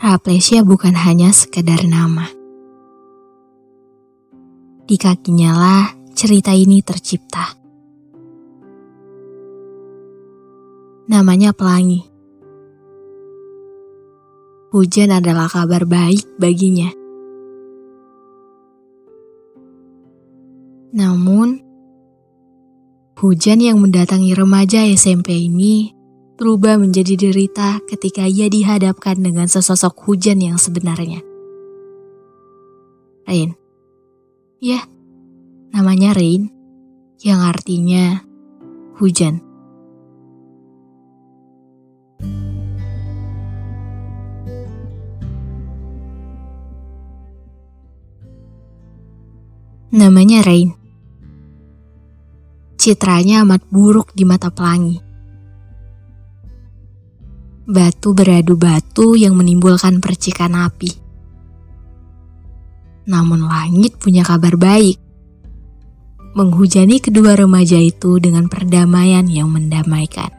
[0.00, 2.24] Raplesia bukan hanya sekedar nama.
[4.88, 5.84] Di kakinya lah
[6.16, 7.52] cerita ini tercipta.
[11.04, 12.00] Namanya Pelangi.
[14.72, 16.88] Hujan adalah kabar baik baginya.
[20.96, 21.60] Namun,
[23.20, 25.99] hujan yang mendatangi remaja SMP ini
[26.40, 31.20] berubah menjadi derita ketika ia dihadapkan dengan sesosok hujan yang sebenarnya.
[33.28, 33.52] Rain.
[34.56, 34.80] Ya,
[35.68, 36.48] namanya Rain,
[37.20, 38.24] yang artinya
[38.96, 39.44] hujan.
[49.92, 50.72] Namanya Rain.
[52.80, 55.09] Citranya amat buruk di mata pelangi.
[57.70, 60.90] Batu beradu batu yang menimbulkan percikan api.
[63.06, 64.98] Namun langit punya kabar baik.
[66.34, 70.34] Menghujani kedua remaja itu dengan perdamaian yang mendamaikan.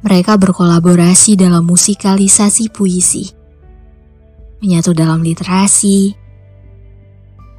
[0.00, 3.28] Mereka berkolaborasi dalam musikalisasi puisi.
[4.64, 6.16] Menyatu dalam literasi,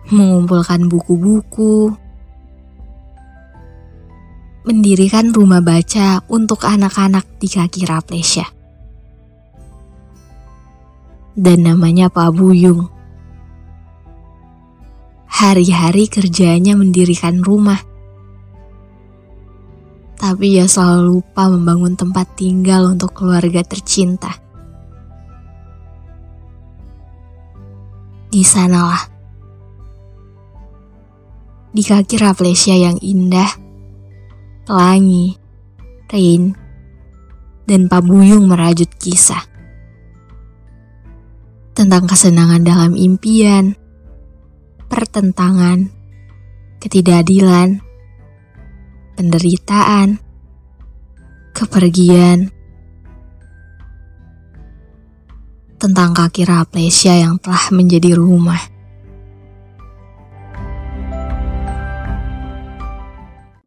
[0.09, 1.93] mengumpulkan buku-buku,
[4.65, 8.45] mendirikan rumah baca untuk anak-anak di kaki Raplesya.
[11.37, 12.89] Dan namanya Pak Buyung.
[15.29, 17.77] Hari-hari kerjanya mendirikan rumah.
[20.15, 24.33] Tapi ia selalu lupa membangun tempat tinggal untuk keluarga tercinta.
[28.33, 29.13] Di sanalah.
[31.75, 33.64] Di kaki Raplesya yang indah,
[34.65, 35.37] Pelangi,
[36.09, 36.57] Rain,
[37.69, 39.45] dan Pak Buyung merajut kisah
[41.77, 43.77] tentang kesenangan dalam impian,
[44.89, 45.85] pertentangan,
[46.81, 47.77] ketidakadilan,
[49.13, 50.17] penderitaan,
[51.53, 52.49] kepergian,
[55.77, 58.74] tentang kaki Raplesya yang telah menjadi rumah.